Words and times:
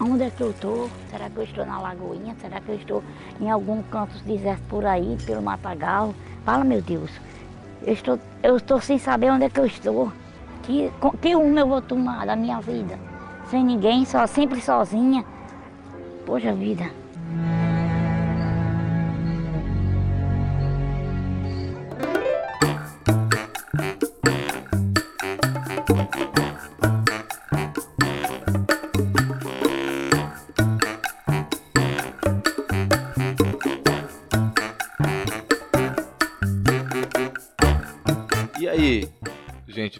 On- 0.00 0.04
Onde 0.12 0.24
é 0.24 0.30
que 0.30 0.40
eu 0.40 0.52
tô? 0.54 0.88
Será 1.10 1.28
que 1.28 1.36
eu 1.36 1.44
estou 1.44 1.66
na 1.66 1.80
Lagoinha? 1.80 2.34
Será 2.40 2.60
que 2.60 2.70
eu 2.70 2.74
estou 2.76 3.02
em 3.40 3.50
algum 3.50 3.82
canto 3.82 4.14
deserto 4.24 4.62
por 4.68 4.84
aí, 4.84 5.16
pelo 5.26 5.42
Matagal? 5.42 6.14
Fala, 6.44 6.64
meu 6.64 6.80
Deus. 6.82 7.10
Eu 7.82 7.92
estou, 7.92 8.18
eu 8.42 8.56
estou 8.56 8.80
sem 8.80 8.98
saber 8.98 9.30
onde 9.30 9.44
é 9.44 9.50
que 9.50 9.60
eu 9.60 9.66
estou. 9.66 10.12
Que, 10.62 10.90
que 11.20 11.34
rumo 11.34 11.58
eu 11.58 11.66
vou 11.66 11.80
tomar 11.82 12.26
da 12.26 12.36
minha 12.36 12.60
vida? 12.60 12.98
Sem 13.50 13.64
ninguém, 13.64 14.04
só 14.04 14.26
sempre 14.26 14.60
sozinha. 14.60 15.24
Poxa 16.26 16.52
vida. 16.52 16.90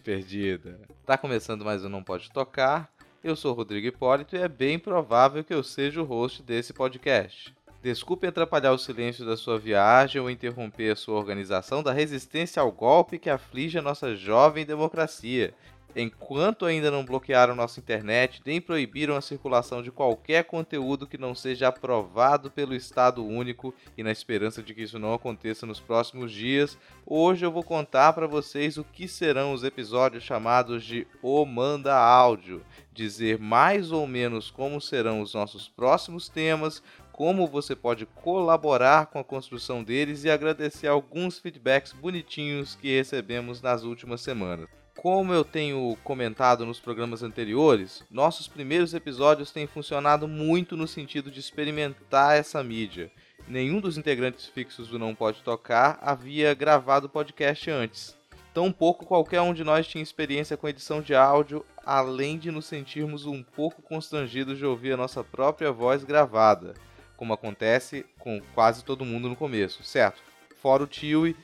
Perdida? 0.00 0.80
Tá 1.04 1.18
começando 1.18 1.64
mais 1.64 1.84
um 1.84 1.88
Não 1.88 2.02
Pode 2.02 2.30
Tocar. 2.30 2.90
Eu 3.22 3.36
sou 3.36 3.52
Rodrigo 3.52 3.86
Hipólito 3.86 4.34
e 4.34 4.38
é 4.38 4.48
bem 4.48 4.78
provável 4.78 5.44
que 5.44 5.52
eu 5.52 5.62
seja 5.62 6.00
o 6.00 6.04
host 6.04 6.42
desse 6.42 6.72
podcast. 6.72 7.54
Desculpe 7.82 8.26
atrapalhar 8.26 8.72
o 8.72 8.78
silêncio 8.78 9.26
da 9.26 9.36
sua 9.36 9.58
viagem 9.58 10.20
ou 10.20 10.30
interromper 10.30 10.92
a 10.92 10.96
sua 10.96 11.16
organização 11.16 11.82
da 11.82 11.92
resistência 11.92 12.60
ao 12.62 12.72
golpe 12.72 13.18
que 13.18 13.28
aflige 13.28 13.78
a 13.78 13.82
nossa 13.82 14.14
jovem 14.14 14.64
democracia. 14.64 15.54
Enquanto 15.94 16.66
ainda 16.66 16.88
não 16.88 17.04
bloquearam 17.04 17.54
nossa 17.54 17.80
internet 17.80 18.40
nem 18.46 18.60
proibiram 18.60 19.16
a 19.16 19.20
circulação 19.20 19.82
de 19.82 19.90
qualquer 19.90 20.44
conteúdo 20.44 21.06
que 21.06 21.18
não 21.18 21.34
seja 21.34 21.66
aprovado 21.66 22.48
pelo 22.48 22.74
Estado 22.74 23.24
Único 23.24 23.74
e 23.98 24.02
na 24.02 24.12
esperança 24.12 24.62
de 24.62 24.72
que 24.72 24.82
isso 24.82 25.00
não 25.00 25.12
aconteça 25.12 25.66
nos 25.66 25.80
próximos 25.80 26.30
dias, 26.30 26.78
hoje 27.04 27.44
eu 27.44 27.50
vou 27.50 27.64
contar 27.64 28.12
para 28.12 28.28
vocês 28.28 28.78
o 28.78 28.84
que 28.84 29.08
serão 29.08 29.52
os 29.52 29.64
episódios 29.64 30.22
chamados 30.22 30.84
de 30.84 31.08
O 31.20 31.44
Manda 31.44 31.96
Áudio, 31.96 32.62
dizer 32.92 33.38
mais 33.40 33.90
ou 33.90 34.06
menos 34.06 34.48
como 34.48 34.80
serão 34.80 35.20
os 35.20 35.34
nossos 35.34 35.68
próximos 35.68 36.28
temas, 36.28 36.80
como 37.10 37.48
você 37.48 37.74
pode 37.74 38.06
colaborar 38.06 39.06
com 39.06 39.18
a 39.18 39.24
construção 39.24 39.82
deles 39.82 40.24
e 40.24 40.30
agradecer 40.30 40.86
alguns 40.86 41.38
feedbacks 41.38 41.92
bonitinhos 41.92 42.76
que 42.76 42.96
recebemos 42.96 43.60
nas 43.60 43.82
últimas 43.82 44.20
semanas. 44.20 44.79
Como 45.00 45.32
eu 45.32 45.42
tenho 45.42 45.96
comentado 46.04 46.66
nos 46.66 46.78
programas 46.78 47.22
anteriores, 47.22 48.04
nossos 48.10 48.46
primeiros 48.46 48.92
episódios 48.92 49.50
têm 49.50 49.66
funcionado 49.66 50.28
muito 50.28 50.76
no 50.76 50.86
sentido 50.86 51.30
de 51.30 51.40
experimentar 51.40 52.36
essa 52.36 52.62
mídia. 52.62 53.10
Nenhum 53.48 53.80
dos 53.80 53.96
integrantes 53.96 54.44
fixos 54.44 54.88
do 54.88 54.98
Não 54.98 55.14
Pode 55.14 55.42
Tocar 55.42 55.98
havia 56.02 56.52
gravado 56.52 57.08
podcast 57.08 57.70
antes. 57.70 58.14
Tampouco 58.52 59.06
qualquer 59.06 59.40
um 59.40 59.54
de 59.54 59.64
nós 59.64 59.88
tinha 59.88 60.02
experiência 60.02 60.54
com 60.54 60.68
edição 60.68 61.00
de 61.00 61.14
áudio, 61.14 61.64
além 61.82 62.36
de 62.36 62.50
nos 62.50 62.66
sentirmos 62.66 63.24
um 63.24 63.42
pouco 63.42 63.80
constrangidos 63.80 64.58
de 64.58 64.66
ouvir 64.66 64.92
a 64.92 64.98
nossa 64.98 65.24
própria 65.24 65.72
voz 65.72 66.04
gravada, 66.04 66.74
como 67.16 67.32
acontece 67.32 68.04
com 68.18 68.38
quase 68.54 68.84
todo 68.84 69.06
mundo 69.06 69.30
no 69.30 69.34
começo, 69.36 69.82
certo? 69.82 70.20
Fora 70.60 70.82
o 70.82 70.86
Tiwi, 70.86 71.34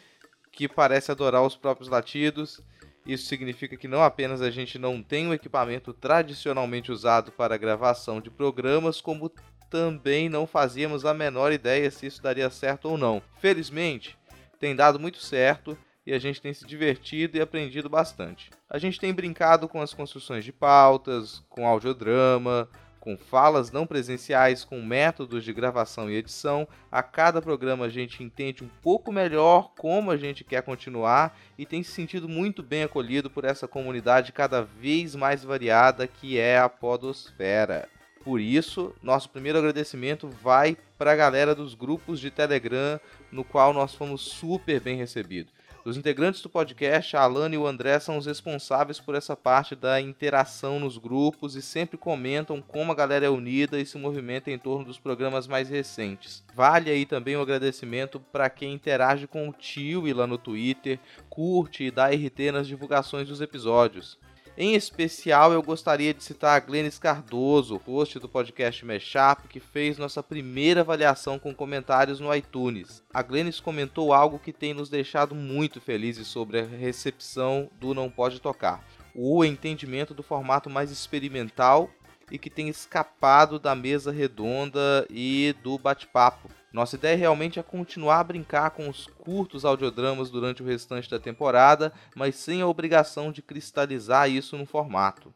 que 0.53 0.69
parece 0.69 1.11
adorar 1.11 1.43
os 1.43 1.57
próprios 1.57 1.89
latidos. 1.89 2.61
Isso 3.07 3.27
significa 3.27 3.77
que 3.77 3.87
não 3.87 4.03
apenas 4.03 4.43
a 4.43 4.51
gente 4.51 4.79
não 4.79 5.01
tem 5.01 5.29
o 5.29 5.35
equipamento 5.35 5.93
tradicionalmente 5.93 6.91
usado 6.91 7.31
para 7.31 7.57
gravação 7.57 8.21
de 8.21 8.31
programas, 8.31 9.01
como 9.01 9.31
também 9.71 10.29
não 10.29 10.47
fazíamos 10.47 11.05
a 11.05 11.15
menor 11.15 11.53
ideia 11.53 11.91
se 11.91 12.07
isso 12.07 12.23
daria 12.23 12.51
certo 12.51 12.89
ou 12.89 12.99
não. 12.99 13.23
Felizmente, 13.39 14.19
tem 14.59 14.75
dado 14.75 14.99
muito 14.99 15.19
certo 15.19 15.79
e 16.05 16.13
a 16.13 16.19
gente 16.19 16.41
tem 16.41 16.53
se 16.55 16.67
divertido 16.67 17.37
e 17.37 17.41
aprendido 17.41 17.89
bastante. 17.89 18.51
A 18.69 18.79
gente 18.79 18.99
tem 18.99 19.13
brincado 19.13 19.69
com 19.69 19.81
as 19.81 19.93
construções 19.93 20.45
de 20.45 20.53
pautas, 20.53 21.45
com 21.49 21.67
audiodrama, 21.67 22.69
com 23.07 23.17
falas 23.17 23.71
não 23.71 23.87
presenciais, 23.87 24.65
com 24.65 24.83
métodos 24.83 25.45
de 25.45 25.53
gravação 25.53 26.11
e 26.11 26.17
edição. 26.17 26.67
A 26.91 27.05
cada 27.05 27.41
programa 27.41 27.85
a 27.85 27.89
gente 27.89 28.25
entende 28.25 28.65
um 28.65 28.69
pouco 28.83 29.13
melhor 29.13 29.71
como 29.79 30.11
a 30.11 30.17
gente 30.17 30.43
quer 30.43 30.61
continuar 30.63 31.39
e 31.57 31.65
tem 31.65 31.85
se 31.85 31.93
sentido 31.93 32.29
muito 32.29 32.65
bem 32.65 32.83
acolhido 32.83 33.31
por 33.31 33.45
essa 33.45 33.69
comunidade 33.69 34.33
cada 34.33 34.61
vez 34.61 35.15
mais 35.15 35.45
variada 35.45 36.09
que 36.09 36.37
é 36.37 36.59
a 36.59 36.69
Podosfera. 36.69 37.89
Por 38.25 38.41
isso, 38.41 38.93
nosso 39.01 39.31
primeiro 39.31 39.59
agradecimento 39.59 40.29
vai 40.29 40.77
para 40.99 41.13
a 41.13 41.17
galera 41.17 41.55
dos 41.55 41.75
grupos 41.75 42.19
de 42.19 42.29
Telegram, 42.29 42.99
no 43.31 43.45
qual 43.45 43.73
nós 43.73 43.95
fomos 43.95 44.21
super 44.23 44.81
bem 44.81 44.97
recebidos. 44.97 45.56
Os 45.87 45.97
integrantes 45.97 46.43
do 46.43 46.49
podcast, 46.49 47.17
a 47.17 47.21
Alana 47.21 47.55
e 47.55 47.59
o 47.59 47.65
André, 47.65 48.01
são 48.01 48.19
os 48.19 48.27
responsáveis 48.27 48.99
por 48.99 49.15
essa 49.15 49.37
parte 49.37 49.77
da 49.77 50.01
interação 50.01 50.81
nos 50.81 50.99
grupos 50.99 51.55
e 51.55 51.63
sempre 51.63 51.97
comentam 51.97 52.61
como 52.61 52.91
a 52.91 52.95
galera 52.95 53.27
é 53.27 53.31
unida 53.31 53.79
e 53.79 53.87
se 53.87 53.97
movimenta 53.97 54.51
em 54.51 54.59
torno 54.59 54.85
dos 54.85 54.99
programas 54.99 55.47
mais 55.47 55.69
recentes. 55.69 56.43
Vale 56.53 56.91
aí 56.91 57.07
também 57.07 57.37
o 57.37 57.41
agradecimento 57.41 58.19
para 58.19 58.51
quem 58.51 58.75
interage 58.75 59.29
com 59.29 59.49
o 59.49 59.53
tio 59.53 60.09
e 60.09 60.13
lá 60.13 60.27
no 60.27 60.37
Twitter, 60.37 60.99
curte 61.31 61.85
e 61.85 61.91
dá 61.93 62.09
RT 62.09 62.51
nas 62.53 62.67
divulgações 62.67 63.29
dos 63.29 63.41
episódios. 63.41 64.19
Em 64.59 64.75
especial, 64.75 65.53
eu 65.53 65.63
gostaria 65.63 66.15
de 66.15 66.25
citar 66.25 66.57
a 66.57 66.61
Glennis 66.61 66.99
Cardoso, 66.99 67.77
host 67.77 68.19
do 68.19 68.27
podcast 68.27 68.83
Mashup, 68.87 69.47
que 69.49 69.61
fez 69.61 69.99
nossa 69.99 70.23
primeira 70.23 70.81
avaliação 70.81 71.39
com 71.39 71.55
comentários 71.55 72.21
no 72.21 72.35
iTunes. 72.35 73.03
A 73.13 73.21
Glennis 73.21 73.61
comentou 73.61 74.15
algo 74.15 74.39
que 74.39 74.55
tem 74.55 74.73
nos 74.73 74.89
deixado 74.89 75.35
muito 75.35 75.79
felizes 75.79 76.27
sobre 76.29 76.61
a 76.61 76.65
recepção 76.65 77.69
do 77.79 77.93
Não 77.93 78.09
Pode 78.09 78.41
Tocar. 78.41 78.83
O 79.15 79.45
entendimento 79.45 80.15
do 80.15 80.23
formato 80.23 80.71
mais 80.71 80.91
experimental 80.91 81.91
e 82.31 82.39
que 82.39 82.51
tem 82.51 82.69
escapado 82.69 83.59
da 83.59 83.75
mesa 83.75 84.11
redonda 84.11 85.07
e 85.11 85.55
do 85.63 85.79
bate-papo. 85.79 86.51
Nossa 86.73 86.97
ideia 86.97 87.17
realmente 87.17 87.59
é 87.59 87.63
continuar 87.63 88.21
a 88.21 88.25
brincar 88.25 88.71
com 88.71 88.89
os 88.89 89.07
curtos 89.07 89.65
audiodramas 89.65 90.31
durante 90.31 90.63
o 90.63 90.67
restante 90.67 91.09
da 91.09 91.19
temporada, 91.19 91.93
mas 92.15 92.37
sem 92.37 92.61
a 92.61 92.67
obrigação 92.67 93.33
de 93.33 93.41
cristalizar 93.41 94.29
isso 94.29 94.59
no 94.59 94.67
formato. 94.67 95.33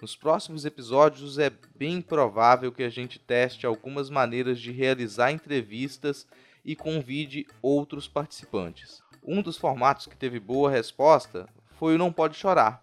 Nos 0.00 0.14
próximos 0.14 0.64
episódios 0.64 1.38
é 1.38 1.50
bem 1.74 2.00
provável 2.00 2.70
que 2.70 2.84
a 2.84 2.88
gente 2.88 3.18
teste 3.18 3.66
algumas 3.66 4.08
maneiras 4.08 4.60
de 4.60 4.70
realizar 4.70 5.32
entrevistas 5.32 6.26
e 6.64 6.76
convide 6.76 7.46
outros 7.60 8.06
participantes. 8.06 9.02
Um 9.22 9.42
dos 9.42 9.58
formatos 9.58 10.06
que 10.06 10.16
teve 10.16 10.38
boa 10.38 10.70
resposta 10.70 11.48
foi 11.78 11.96
o 11.96 11.98
Não 11.98 12.12
Pode 12.12 12.36
Chorar, 12.36 12.82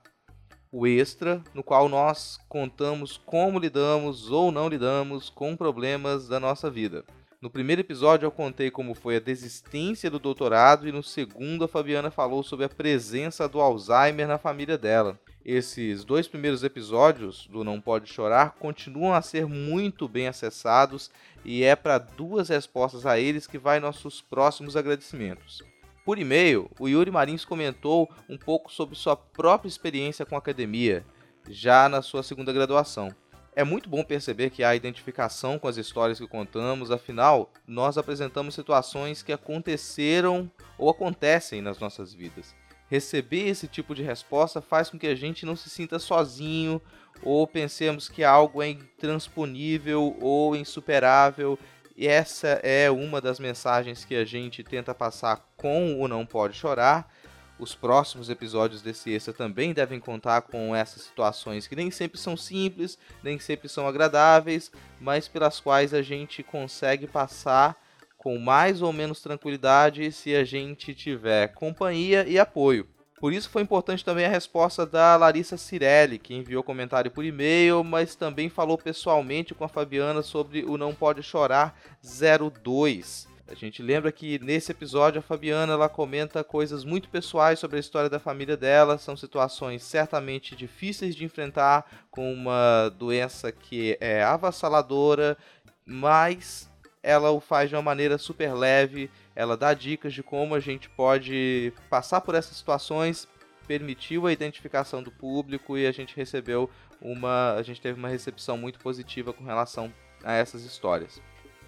o 0.77 0.85
extra, 0.85 1.41
no 1.53 1.63
qual 1.63 1.87
nós 1.87 2.37
contamos 2.49 3.15
como 3.15 3.57
lidamos 3.57 4.29
ou 4.29 4.51
não 4.51 4.67
lidamos 4.67 5.29
com 5.29 5.55
problemas 5.55 6.27
da 6.27 6.37
nossa 6.37 6.69
vida. 6.69 7.05
No 7.41 7.49
primeiro 7.49 7.79
episódio 7.79 8.25
eu 8.25 8.31
contei 8.31 8.69
como 8.69 8.93
foi 8.93 9.15
a 9.15 9.21
desistência 9.21 10.11
do 10.11 10.19
doutorado 10.19 10.85
e 10.85 10.91
no 10.91 11.01
segundo 11.01 11.63
a 11.63 11.67
Fabiana 11.69 12.11
falou 12.11 12.43
sobre 12.43 12.65
a 12.65 12.69
presença 12.69 13.47
do 13.47 13.61
Alzheimer 13.61 14.27
na 14.27 14.37
família 14.37 14.77
dela. 14.77 15.17
Esses 15.45 16.03
dois 16.03 16.27
primeiros 16.27 16.61
episódios 16.61 17.47
do 17.47 17.63
Não 17.63 17.79
Pode 17.79 18.11
Chorar 18.11 18.55
continuam 18.59 19.13
a 19.13 19.21
ser 19.21 19.45
muito 19.45 20.09
bem 20.09 20.27
acessados 20.27 21.09
e 21.45 21.63
é 21.63 21.73
para 21.73 21.99
duas 21.99 22.49
respostas 22.49 23.05
a 23.05 23.17
eles 23.17 23.47
que 23.47 23.57
vai 23.57 23.79
nossos 23.79 24.19
próximos 24.19 24.75
agradecimentos. 24.75 25.63
Por 26.05 26.19
e-mail, 26.19 26.69
o 26.79 26.87
Yuri 26.87 27.09
Marins 27.09 27.43
comentou 27.43 28.07
um 28.29 28.37
pouco 28.37 28.71
sobre 28.71 28.95
sua 28.95 29.15
própria 29.15 29.67
experiência 29.67 30.23
com 30.23 30.35
a 30.35 30.37
academia, 30.37 31.03
já 31.49 31.89
na 31.89 32.03
sua 32.03 32.21
segunda 32.21 32.53
graduação. 32.53 33.09
É 33.55 33.63
muito 33.63 33.89
bom 33.89 34.03
perceber 34.03 34.51
que 34.51 34.63
há 34.63 34.75
identificação 34.75 35.57
com 35.57 35.67
as 35.67 35.77
histórias 35.77 36.19
que 36.19 36.27
contamos, 36.27 36.91
afinal, 36.91 37.51
nós 37.65 37.97
apresentamos 37.97 38.53
situações 38.53 39.23
que 39.23 39.33
aconteceram 39.33 40.51
ou 40.77 40.91
acontecem 40.91 41.59
nas 41.59 41.79
nossas 41.79 42.13
vidas. 42.13 42.53
Receber 42.87 43.47
esse 43.47 43.67
tipo 43.67 43.95
de 43.95 44.03
resposta 44.03 44.61
faz 44.61 44.91
com 44.91 44.99
que 44.99 45.07
a 45.07 45.15
gente 45.15 45.43
não 45.43 45.55
se 45.55 45.71
sinta 45.71 45.97
sozinho 45.97 46.79
ou 47.23 47.47
pensemos 47.47 48.07
que 48.07 48.23
algo 48.23 48.61
é 48.61 48.69
intransponível 48.69 50.15
ou 50.21 50.55
insuperável 50.55 51.57
E 51.95 52.07
essa 52.07 52.59
é 52.61 52.91
uma 52.91 53.21
das 53.21 53.39
mensagens 53.39 54.03
que 54.03 54.15
a 54.15 54.25
gente 54.25 54.63
tenta 54.63 54.93
passar 54.93 55.47
com 55.55 56.01
o 56.01 56.07
Não 56.09 56.25
Pode 56.25 56.57
Chorar. 56.57 57.09
Os 57.57 57.73
próximos 57.73 58.29
episódios 58.29 58.81
desse 58.81 59.13
extra 59.13 59.33
também 59.33 59.73
devem 59.73 59.97
contar 59.97 60.41
com 60.41 60.75
essas 60.75 61.03
situações 61.03 61.67
que 61.67 61.75
nem 61.75 61.89
sempre 61.89 62.19
são 62.19 62.35
simples, 62.35 62.97
nem 63.23 63.39
sempre 63.39 63.69
são 63.69 63.87
agradáveis, 63.87 64.69
mas 64.99 65.29
pelas 65.29 65.61
quais 65.61 65.93
a 65.93 66.01
gente 66.01 66.43
consegue 66.43 67.07
passar 67.07 67.81
com 68.17 68.37
mais 68.37 68.81
ou 68.81 68.91
menos 68.91 69.21
tranquilidade 69.21 70.11
se 70.11 70.35
a 70.35 70.43
gente 70.43 70.93
tiver 70.93 71.53
companhia 71.53 72.27
e 72.27 72.37
apoio. 72.37 72.85
Por 73.19 73.31
isso 73.31 73.49
foi 73.49 73.61
importante 73.61 74.03
também 74.03 74.25
a 74.25 74.29
resposta 74.29 74.85
da 74.85 75.15
Larissa 75.15 75.57
Cirelli, 75.57 76.19
que 76.19 76.33
enviou 76.35 76.61
comentário 76.61 77.09
por 77.09 77.23
e-mail, 77.23 77.83
mas 77.83 78.13
também 78.13 78.49
falou 78.49 78.77
pessoalmente 78.77 79.55
com 79.55 79.63
a 79.63 79.69
Fabiana 79.69 80.21
sobre 80.21 80.65
o 80.65 80.77
Não 80.77 80.93
Pode 80.93 81.23
Chorar 81.23 81.75
02. 82.03 83.27
A 83.47 83.53
gente 83.53 83.81
lembra 83.81 84.11
que 84.11 84.39
nesse 84.39 84.71
episódio 84.71 85.19
a 85.19 85.21
Fabiana 85.21 85.73
ela 85.73 85.87
comenta 85.87 86.43
coisas 86.43 86.83
muito 86.83 87.07
pessoais 87.07 87.59
sobre 87.59 87.77
a 87.77 87.79
história 87.79 88.09
da 88.09 88.19
família 88.19 88.57
dela, 88.57 88.97
são 88.97 89.15
situações 89.15 89.83
certamente 89.83 90.55
difíceis 90.55 91.15
de 91.15 91.23
enfrentar 91.23 91.85
com 92.09 92.33
uma 92.33 92.89
doença 92.97 93.51
que 93.51 93.97
é 94.01 94.23
avassaladora, 94.23 95.37
mas 95.85 96.67
ela 97.03 97.29
o 97.29 97.39
faz 97.39 97.69
de 97.69 97.75
uma 97.75 97.83
maneira 97.83 98.17
super 98.17 98.51
leve 98.53 99.11
ela 99.35 99.57
dá 99.57 99.73
dicas 99.73 100.13
de 100.13 100.23
como 100.23 100.55
a 100.55 100.59
gente 100.59 100.89
pode 100.89 101.73
passar 101.89 102.21
por 102.21 102.35
essas 102.35 102.55
situações, 102.55 103.27
permitiu 103.67 104.27
a 104.27 104.31
identificação 104.31 105.03
do 105.03 105.11
público 105.11 105.77
e 105.77 105.85
a 105.85 105.91
gente 105.91 106.15
recebeu 106.15 106.69
uma, 107.01 107.53
a 107.53 107.61
gente 107.61 107.81
teve 107.81 107.99
uma 107.99 108.07
recepção 108.07 108.57
muito 108.57 108.79
positiva 108.79 109.33
com 109.33 109.43
relação 109.43 109.91
a 110.23 110.33
essas 110.33 110.63
histórias. 110.63 111.21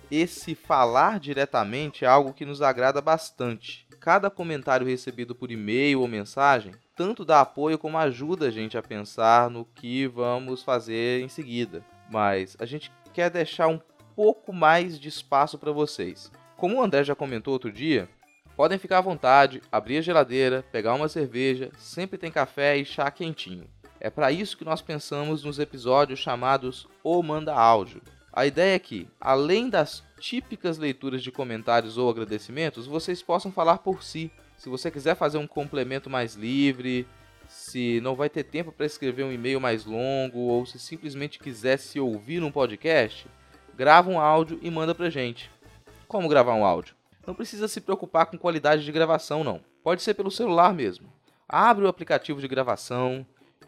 Esse 0.10 0.56
falar 0.56 1.20
diretamente 1.20 2.06
é 2.06 2.08
algo 2.08 2.34
que 2.34 2.46
nos 2.46 2.62
agrada 2.62 3.02
bastante. 3.02 3.86
Cada 4.00 4.30
comentário 4.30 4.88
recebido 4.88 5.36
por 5.36 5.52
e-mail 5.52 6.00
ou 6.00 6.08
mensagem 6.08 6.74
tanto 6.96 7.26
dá 7.26 7.42
apoio 7.42 7.78
como 7.78 7.98
ajuda 7.98 8.48
a 8.48 8.52
gente 8.52 8.78
a 8.78 8.82
pensar 8.82 9.50
no 9.50 9.66
que 9.66 10.08
vamos 10.08 10.64
fazer 10.64 11.22
em 11.22 11.28
seguida. 11.28 11.86
Mas 12.10 12.56
a 12.60 12.66
gente 12.66 12.92
quer 13.14 13.30
deixar 13.30 13.68
um 13.68 13.80
pouco 14.16 14.54
mais 14.54 15.00
de 15.00 15.10
espaço 15.10 15.60
para 15.60 15.72
vocês. 15.72 16.32
Como 16.58 16.78
o 16.78 16.82
André 16.82 17.04
já 17.04 17.14
comentou 17.14 17.54
outro 17.54 17.72
dia, 17.72 18.10
podem 18.56 18.80
ficar 18.80 18.98
à 18.98 19.02
vontade, 19.02 19.62
abrir 19.72 20.00
a 20.00 20.02
geladeira, 20.02 20.66
pegar 20.72 20.96
uma 20.96 21.08
cerveja, 21.08 21.70
sempre 21.78 22.18
tem 22.18 22.32
café 22.32 22.76
e 22.76 22.84
chá 22.84 23.12
quentinho. 23.12 23.70
É 24.00 24.10
para 24.10 24.32
isso 24.32 24.58
que 24.58 24.66
nós 24.66 24.82
pensamos 24.82 25.44
nos 25.44 25.60
episódios 25.60 26.20
chamados 26.20 26.88
O 27.04 27.22
Manda 27.22 27.54
Áudio. 27.54 28.02
A 28.34 28.48
ideia 28.48 28.74
é 28.74 28.80
que, 28.80 29.08
além 29.22 29.70
das 29.70 30.04
típicas 30.20 30.80
leituras 30.80 31.22
de 31.22 31.32
comentários 31.32 31.96
ou 31.96 32.10
agradecimentos, 32.10 32.88
vocês 32.88 33.22
possam 33.22 33.52
falar 33.52 33.78
por 33.78 34.02
si. 34.02 34.32
Se 34.58 34.68
você 34.68 34.90
quiser 34.90 35.16
fazer 35.16 35.38
um 35.38 35.46
complemento 35.46 36.10
mais 36.10 36.34
livre, 36.34 37.08
se 37.48 38.02
não 38.02 38.16
vai 38.16 38.30
ter 38.30 38.44
tempo 38.44 38.72
para 38.72 38.88
escrever 38.88 39.24
um 39.24 39.32
e-mail 39.32 39.62
mais 39.62 39.86
longo 39.86 40.40
ou 40.40 40.66
se 40.66 40.80
simplesmente 40.80 41.38
quiser 41.38 41.78
se 41.78 42.00
ouvir 42.00 42.40
num 42.40 42.52
podcast, 42.52 43.28
grava 43.76 44.10
um 44.10 44.20
áudio 44.20 44.60
e 44.64 44.72
manda 44.72 44.96
pra 44.96 45.12
gente. 45.12 45.52
Como 46.08 46.30
gravar 46.30 46.54
um 46.54 46.64
áudio? 46.64 46.96
Não 47.26 47.36
precisa 47.36 47.68
se 47.68 47.82
preocupar 47.82 48.28
com 48.28 48.38
qualidade 48.38 48.86
de 48.86 48.92
gravação, 48.94 49.44
não. 49.44 49.60
Pode 49.84 50.02
ser 50.02 50.14
pelo 50.14 50.32
celular 50.32 50.74
mesmo. 50.74 51.12
Abre 51.50 51.84
o 51.84 51.88
aplicativo 51.90 52.40
de 52.40 52.48
gravação, 52.48 53.26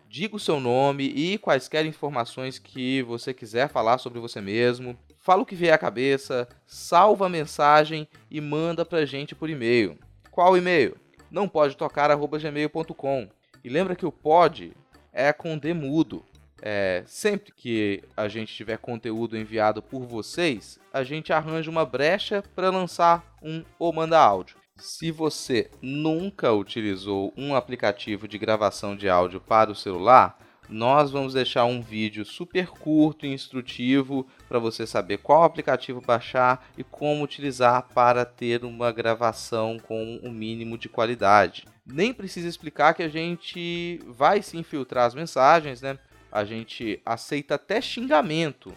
diga 0.08 0.38
o 0.38 0.40
seu 0.40 0.58
nome 0.58 1.04
e 1.04 1.38
quaisquer 1.38 1.86
informações 1.86 2.58
que 2.58 3.04
você 3.04 3.34
quiser 3.34 3.68
falar 3.68 3.98
sobre 3.98 4.20
você 4.20 4.40
mesmo. 4.40 4.98
Fala 5.18 5.42
o 5.42 5.46
que 5.46 5.56
vier 5.56 5.74
à 5.74 5.78
cabeça, 5.78 6.48
salva 6.66 7.26
a 7.26 7.30
mensagem 7.30 8.08
e 8.32 8.40
manda 8.40 8.86
pra 8.86 9.06
gente 9.06 9.36
por 9.36 9.50
e-mail. 9.50 10.00
Qual 10.32 10.56
e-mail? 10.56 10.96
Não 11.30 11.48
pode 11.50 11.76
tocar 11.76 12.10
gmail.com. 12.16 13.28
E 13.62 13.70
lembra 13.70 13.98
que 13.98 14.06
o 14.06 14.12
pod 14.14 14.72
é 15.12 15.34
com 15.34 15.58
demudo. 15.58 16.24
É, 16.62 17.04
sempre 17.06 17.52
que 17.56 18.04
a 18.16 18.28
gente 18.28 18.54
tiver 18.54 18.78
conteúdo 18.78 19.38
enviado 19.38 19.82
por 19.82 20.06
vocês, 20.06 20.80
a 20.94 21.04
gente 21.04 21.32
arranja 21.32 21.72
uma 21.72 21.86
brecha 21.86 22.44
para 22.56 22.70
lançar 22.70 23.24
um 23.42 23.64
ou 23.78 23.94
manda 23.94 24.20
áudio. 24.20 24.58
Se 24.78 25.12
você 25.12 25.70
nunca 25.82 26.54
utilizou 26.54 27.34
um 27.36 27.54
aplicativo 27.54 28.28
de 28.28 28.38
gravação 28.38 28.96
de 28.96 29.10
áudio 29.10 29.42
para 29.42 29.72
o 29.72 29.76
celular, 29.76 30.38
nós 30.70 31.10
vamos 31.10 31.34
deixar 31.34 31.66
um 31.66 31.82
vídeo 31.82 32.24
super 32.24 32.68
curto 32.68 33.26
e 33.26 33.34
instrutivo 33.34 34.28
para 34.48 34.60
você 34.60 34.86
saber 34.86 35.18
qual 35.18 35.44
aplicativo 35.44 36.00
baixar 36.00 36.70
e 36.78 36.84
como 36.84 37.24
utilizar 37.24 37.88
para 37.94 38.24
ter 38.24 38.64
uma 38.64 38.92
gravação 38.92 39.80
com 39.80 40.20
o 40.24 40.28
um 40.28 40.32
mínimo 40.32 40.78
de 40.78 40.88
qualidade. 40.88 41.66
Nem 41.86 42.14
precisa 42.14 42.48
explicar 42.48 42.94
que 42.94 43.02
a 43.02 43.10
gente 43.10 44.00
vai 44.08 44.44
se 44.44 44.58
infiltrar 44.58 45.08
as 45.08 45.16
mensagens, 45.16 45.82
né? 45.82 45.98
A 46.32 46.44
gente 46.44 47.02
aceita 47.06 47.56
até 47.56 47.82
xingamento, 47.82 48.74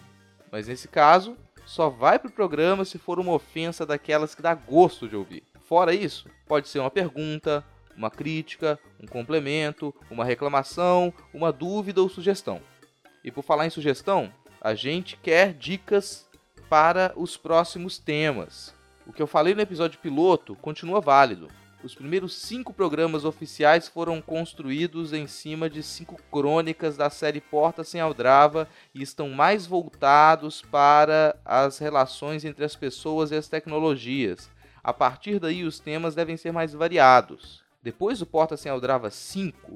mas 0.51 0.67
nesse 0.67 0.87
caso 0.87 1.37
só 1.65 1.89
vai 1.89 2.19
pro 2.19 2.31
programa 2.31 2.85
se 2.85 2.97
for 2.97 3.19
uma 3.19 3.33
ofensa 3.33 3.85
daquelas 3.85 4.35
que 4.35 4.41
dá 4.41 4.53
gosto 4.53 5.07
de 5.07 5.15
ouvir. 5.15 5.43
Fora 5.61 5.93
isso, 5.93 6.27
pode 6.47 6.67
ser 6.67 6.79
uma 6.79 6.91
pergunta, 6.91 7.63
uma 7.95 8.11
crítica, 8.11 8.79
um 9.01 9.07
complemento, 9.07 9.93
uma 10.09 10.25
reclamação, 10.25 11.13
uma 11.33 11.51
dúvida 11.51 12.01
ou 12.01 12.09
sugestão. 12.09 12.61
E 13.23 13.31
por 13.31 13.43
falar 13.43 13.65
em 13.65 13.69
sugestão, 13.69 14.31
a 14.59 14.75
gente 14.75 15.17
quer 15.17 15.53
dicas 15.53 16.27
para 16.69 17.13
os 17.15 17.37
próximos 17.37 17.97
temas. 17.97 18.73
O 19.05 19.13
que 19.13 19.21
eu 19.21 19.27
falei 19.27 19.53
no 19.53 19.61
episódio 19.61 19.99
piloto 19.99 20.55
continua 20.55 21.01
válido. 21.01 21.47
Os 21.83 21.93
primeiros 21.93 22.33
cinco 22.33 22.71
programas 22.71 23.25
oficiais 23.25 23.89
foram 23.89 24.21
construídos 24.21 25.11
em 25.11 25.27
cima 25.27 25.69
de 25.69 25.83
cinco 25.83 26.15
crônicas 26.31 26.95
da 26.95 27.09
série 27.09 27.41
Porta 27.41 27.83
Sem 27.83 27.99
Aldrava 27.99 28.69
e 28.95 29.01
estão 29.01 29.27
mais 29.27 29.65
voltados 29.65 30.61
para 30.61 31.35
as 31.43 31.79
relações 31.79 32.45
entre 32.45 32.63
as 32.63 32.73
pessoas 32.73 33.31
e 33.31 33.35
as 33.35 33.49
tecnologias. 33.49 34.49
A 34.81 34.93
partir 34.93 35.39
daí, 35.39 35.65
os 35.65 35.77
temas 35.77 36.15
devem 36.15 36.37
ser 36.37 36.53
mais 36.53 36.71
variados. 36.71 37.61
Depois 37.81 38.19
do 38.19 38.25
Porta 38.25 38.55
Sem 38.55 38.71
Aldrava 38.71 39.11
5, 39.11 39.75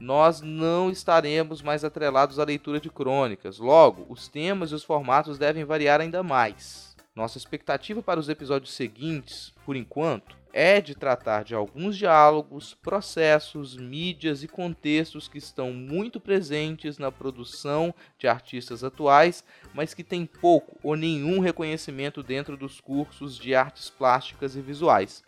nós 0.00 0.40
não 0.40 0.90
estaremos 0.90 1.62
mais 1.62 1.84
atrelados 1.84 2.40
à 2.40 2.44
leitura 2.44 2.80
de 2.80 2.90
crônicas. 2.90 3.60
Logo, 3.60 4.06
os 4.08 4.26
temas 4.26 4.72
e 4.72 4.74
os 4.74 4.82
formatos 4.82 5.38
devem 5.38 5.64
variar 5.64 6.00
ainda 6.00 6.20
mais. 6.20 6.96
Nossa 7.14 7.38
expectativa 7.38 8.02
para 8.02 8.18
os 8.18 8.28
episódios 8.28 8.74
seguintes, 8.74 9.54
por 9.64 9.76
enquanto, 9.76 10.42
é 10.56 10.80
de 10.80 10.94
tratar 10.94 11.42
de 11.42 11.52
alguns 11.52 11.98
diálogos, 11.98 12.74
processos, 12.74 13.76
mídias 13.76 14.44
e 14.44 14.46
contextos 14.46 15.26
que 15.26 15.36
estão 15.36 15.72
muito 15.72 16.20
presentes 16.20 16.96
na 16.96 17.10
produção 17.10 17.92
de 18.16 18.28
artistas 18.28 18.84
atuais, 18.84 19.44
mas 19.74 19.92
que 19.92 20.04
têm 20.04 20.24
pouco 20.24 20.78
ou 20.80 20.94
nenhum 20.94 21.40
reconhecimento 21.40 22.22
dentro 22.22 22.56
dos 22.56 22.80
cursos 22.80 23.36
de 23.36 23.52
artes 23.52 23.90
plásticas 23.90 24.54
e 24.54 24.60
visuais. 24.60 25.24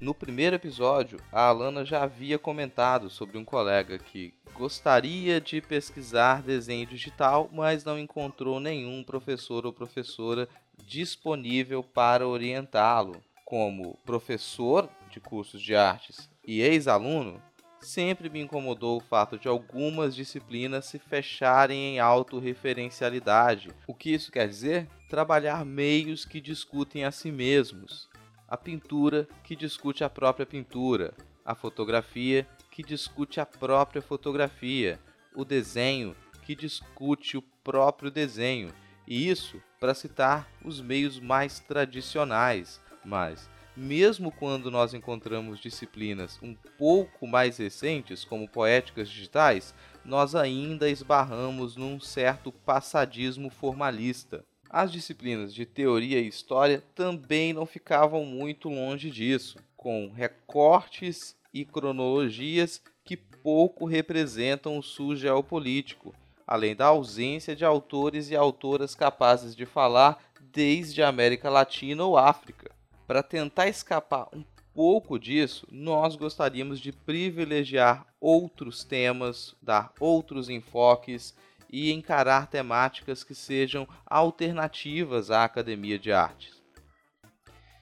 No 0.00 0.12
primeiro 0.12 0.56
episódio, 0.56 1.20
a 1.30 1.42
Alana 1.42 1.84
já 1.84 2.02
havia 2.02 2.36
comentado 2.36 3.08
sobre 3.08 3.38
um 3.38 3.44
colega 3.44 3.96
que 3.96 4.34
gostaria 4.54 5.40
de 5.40 5.60
pesquisar 5.60 6.42
desenho 6.42 6.84
digital, 6.84 7.48
mas 7.52 7.84
não 7.84 7.96
encontrou 7.96 8.58
nenhum 8.58 9.04
professor 9.04 9.64
ou 9.64 9.72
professora 9.72 10.48
disponível 10.84 11.84
para 11.84 12.26
orientá-lo 12.26 13.22
como 13.48 13.96
professor 14.04 14.90
de 15.10 15.20
cursos 15.20 15.62
de 15.62 15.74
artes 15.74 16.28
e 16.46 16.60
ex-aluno, 16.60 17.42
sempre 17.80 18.28
me 18.28 18.42
incomodou 18.42 18.98
o 18.98 19.02
fato 19.02 19.38
de 19.38 19.48
algumas 19.48 20.14
disciplinas 20.14 20.84
se 20.84 20.98
fecharem 20.98 21.94
em 21.94 21.98
autorreferencialidade. 21.98 23.70
O 23.86 23.94
que 23.94 24.10
isso 24.12 24.30
quer 24.30 24.46
dizer? 24.46 24.86
Trabalhar 25.08 25.64
meios 25.64 26.26
que 26.26 26.42
discutem 26.42 27.06
a 27.06 27.10
si 27.10 27.32
mesmos. 27.32 28.10
A 28.46 28.54
pintura 28.54 29.26
que 29.42 29.56
discute 29.56 30.04
a 30.04 30.10
própria 30.10 30.44
pintura, 30.44 31.14
a 31.42 31.54
fotografia 31.54 32.46
que 32.70 32.82
discute 32.82 33.40
a 33.40 33.46
própria 33.46 34.02
fotografia, 34.02 35.00
o 35.34 35.42
desenho 35.42 36.14
que 36.42 36.54
discute 36.54 37.38
o 37.38 37.42
próprio 37.64 38.10
desenho. 38.10 38.74
E 39.06 39.26
isso 39.26 39.58
para 39.80 39.94
citar 39.94 40.46
os 40.62 40.82
meios 40.82 41.18
mais 41.18 41.60
tradicionais, 41.60 42.78
mas, 43.08 43.48
mesmo 43.74 44.30
quando 44.30 44.70
nós 44.70 44.92
encontramos 44.92 45.58
disciplinas 45.58 46.38
um 46.42 46.54
pouco 46.76 47.26
mais 47.26 47.56
recentes, 47.56 48.22
como 48.22 48.46
poéticas 48.46 49.08
digitais, 49.08 49.74
nós 50.04 50.34
ainda 50.34 50.90
esbarramos 50.90 51.74
num 51.74 51.98
certo 51.98 52.52
passadismo 52.52 53.48
formalista. 53.48 54.44
As 54.68 54.92
disciplinas 54.92 55.54
de 55.54 55.64
teoria 55.64 56.20
e 56.20 56.28
história 56.28 56.84
também 56.94 57.54
não 57.54 57.64
ficavam 57.64 58.26
muito 58.26 58.68
longe 58.68 59.10
disso, 59.10 59.58
com 59.74 60.12
recortes 60.14 61.34
e 61.54 61.64
cronologias 61.64 62.82
que 63.02 63.16
pouco 63.16 63.86
representam 63.86 64.76
o 64.76 64.82
sul 64.82 65.16
geopolítico, 65.16 66.14
além 66.46 66.76
da 66.76 66.86
ausência 66.86 67.56
de 67.56 67.64
autores 67.64 68.30
e 68.30 68.36
autoras 68.36 68.94
capazes 68.94 69.56
de 69.56 69.64
falar 69.64 70.18
desde 70.52 71.02
a 71.02 71.08
América 71.08 71.48
Latina 71.48 72.04
ou 72.04 72.18
África. 72.18 72.67
Para 73.08 73.22
tentar 73.22 73.66
escapar 73.68 74.28
um 74.34 74.44
pouco 74.74 75.18
disso, 75.18 75.66
nós 75.72 76.14
gostaríamos 76.14 76.78
de 76.78 76.92
privilegiar 76.92 78.06
outros 78.20 78.84
temas, 78.84 79.56
dar 79.62 79.94
outros 79.98 80.50
enfoques 80.50 81.34
e 81.70 81.90
encarar 81.90 82.48
temáticas 82.48 83.24
que 83.24 83.34
sejam 83.34 83.88
alternativas 84.04 85.30
à 85.30 85.44
academia 85.44 85.98
de 85.98 86.12
artes. 86.12 86.62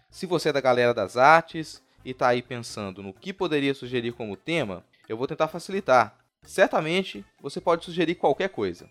Se 0.08 0.26
você 0.26 0.50
é 0.50 0.52
da 0.52 0.60
galera 0.60 0.94
das 0.94 1.16
artes 1.16 1.82
e 2.04 2.12
está 2.12 2.28
aí 2.28 2.40
pensando 2.40 3.02
no 3.02 3.12
que 3.12 3.32
poderia 3.32 3.74
sugerir 3.74 4.12
como 4.12 4.36
tema, 4.36 4.84
eu 5.08 5.16
vou 5.16 5.26
tentar 5.26 5.48
facilitar. 5.48 6.16
Certamente 6.44 7.24
você 7.40 7.60
pode 7.60 7.84
sugerir 7.84 8.14
qualquer 8.14 8.50
coisa, 8.50 8.88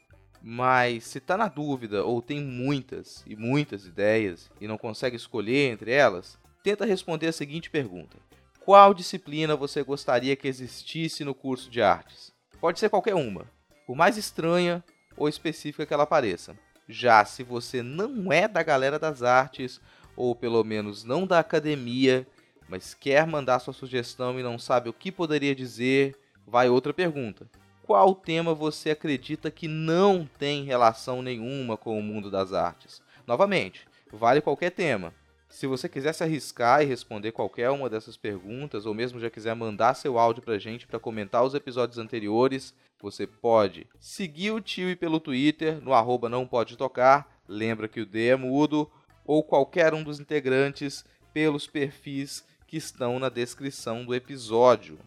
mas 0.47 1.05
se 1.05 1.17
está 1.17 1.35
na 1.35 1.47
dúvida 1.47 2.05
ou 2.05 2.21
tem 2.21 2.39
muitas 2.39 3.23
e 3.25 3.35
muitas 3.35 3.87
ideias 3.87 4.47
e 4.61 4.67
não 4.67 4.77
consegue 4.77 5.15
escolher 5.15 5.71
entre 5.71 5.91
elas, 5.91 6.37
tenta 6.63 6.85
responder 6.85 7.25
a 7.25 7.31
seguinte 7.31 7.67
pergunta: 7.67 8.15
Qual 8.63 8.93
disciplina 8.93 9.55
você 9.55 9.81
gostaria 9.81 10.35
que 10.35 10.47
existisse 10.47 11.23
no 11.23 11.33
curso 11.33 11.67
de 11.67 11.81
artes? 11.81 12.31
Pode 12.61 12.79
ser 12.79 12.91
qualquer 12.91 13.15
uma, 13.15 13.49
por 13.87 13.95
mais 13.95 14.17
estranha 14.17 14.83
ou 15.17 15.27
específica 15.27 15.83
que 15.83 15.93
ela 15.95 16.05
pareça. 16.05 16.55
Já 16.87 17.25
se 17.25 17.41
você 17.41 17.81
não 17.81 18.31
é 18.31 18.47
da 18.47 18.61
galera 18.61 18.99
das 18.99 19.23
artes, 19.23 19.81
ou 20.15 20.35
pelo 20.35 20.63
menos 20.63 21.03
não 21.03 21.25
da 21.25 21.39
academia, 21.39 22.27
mas 22.69 22.93
quer 22.93 23.25
mandar 23.25 23.57
sua 23.57 23.73
sugestão 23.73 24.39
e 24.39 24.43
não 24.43 24.59
sabe 24.59 24.89
o 24.89 24.93
que 24.93 25.11
poderia 25.11 25.55
dizer, 25.55 26.15
vai 26.45 26.69
outra 26.69 26.93
pergunta. 26.93 27.49
Qual 27.85 28.15
tema 28.15 28.51
você 28.51 28.89
acredita 28.89 29.51
que 29.51 29.67
não 29.67 30.27
tem 30.39 30.63
relação 30.63 31.21
nenhuma 31.21 31.77
com 31.77 31.99
o 31.99 32.01
mundo 32.01 32.31
das 32.31 32.51
artes? 32.51 32.99
Novamente, 33.27 33.87
vale 34.11 34.41
qualquer 34.41 34.71
tema. 34.71 35.13
Se 35.47 35.67
você 35.67 35.87
quiser 35.87 36.11
se 36.11 36.23
arriscar 36.23 36.81
e 36.81 36.85
responder 36.85 37.31
qualquer 37.31 37.69
uma 37.69 37.87
dessas 37.87 38.17
perguntas, 38.17 38.87
ou 38.87 38.95
mesmo 38.95 39.19
já 39.19 39.29
quiser 39.29 39.55
mandar 39.55 39.93
seu 39.93 40.17
áudio 40.17 40.41
pra 40.41 40.57
gente 40.57 40.87
para 40.87 40.99
comentar 40.99 41.43
os 41.43 41.53
episódios 41.53 41.99
anteriores, 41.99 42.73
você 42.99 43.27
pode 43.27 43.85
seguir 43.99 44.49
o 44.49 44.59
tio 44.59 44.97
pelo 44.97 45.19
Twitter, 45.19 45.79
no 45.79 45.93
arroba 45.93 46.27
não 46.27 46.47
pode 46.47 46.75
tocar, 46.75 47.39
lembra 47.47 47.87
que 47.87 48.01
o 48.01 48.05
D 48.05 48.29
é 48.29 48.35
mudo, 48.35 48.89
ou 49.23 49.43
qualquer 49.43 49.93
um 49.93 50.01
dos 50.01 50.19
integrantes 50.19 51.05
pelos 51.31 51.67
perfis 51.67 52.43
que 52.65 52.77
estão 52.77 53.19
na 53.19 53.29
descrição 53.29 54.03
do 54.03 54.15
episódio. 54.15 54.97